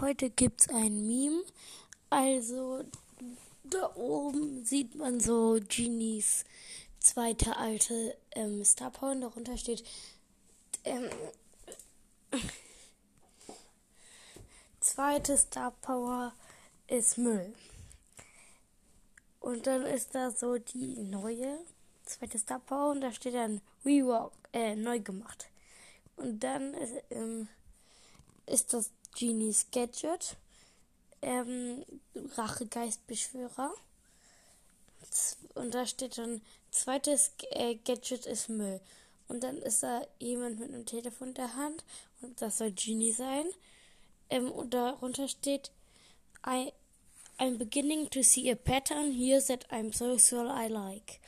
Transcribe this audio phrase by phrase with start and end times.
[0.00, 1.42] heute gibt's ein Meme.
[2.10, 2.84] Also
[3.64, 6.44] da oben sieht man so Genies
[6.98, 9.84] zweite alte ähm, Star Power darunter steht
[10.84, 11.08] ähm,
[14.80, 16.32] zweite Star Power
[16.86, 17.52] ist Müll.
[19.40, 21.58] Und dann ist da so die neue
[22.04, 25.48] zweite Star Power und da steht dann Rework, äh, neu gemacht.
[26.16, 27.48] Und dann ist, ähm,
[28.46, 30.36] ist das Genies Gadget,
[31.22, 33.72] ähm, Rachegeistbeschwörer.
[35.54, 38.80] Und da steht dann, zweites äh, Gadget ist Müll.
[39.28, 41.84] Und dann ist da jemand mit einem Telefon in der Hand
[42.22, 43.46] und das soll Genie sein.
[44.30, 45.70] Ähm, und darunter steht,
[46.46, 46.72] I,
[47.38, 51.20] I'm beginning to see a pattern here that I'm so sure I like.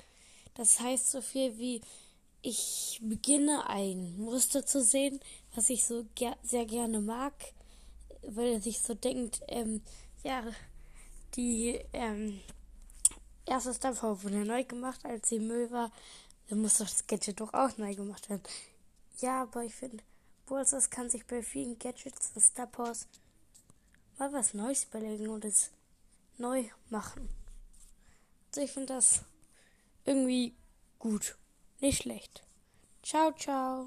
[0.55, 1.81] Das heißt so viel wie,
[2.49, 5.21] ich beginne ein Muster zu sehen,
[5.55, 7.35] was ich so ger sehr gerne mag,
[8.23, 9.83] weil er sich so denkt, ähm,
[10.25, 10.43] ja,
[11.35, 12.41] die ähm,
[13.45, 15.93] erste Star wurde neu gemacht, als sie Müll war,
[16.49, 18.43] dann muss doch das Gadget doch auch neu gemacht werden.
[19.19, 20.03] Ja, aber ich finde,
[20.47, 22.69] Bowsers kann sich bei vielen Gadgets und Star
[24.19, 25.71] mal was Neues überlegen und es
[26.39, 27.29] neu machen.
[28.49, 29.23] Also ich finde das
[30.07, 30.55] irgendwie
[30.99, 31.37] gut.
[31.81, 32.43] Nicht schlecht.
[33.03, 33.87] Ciao, ciao.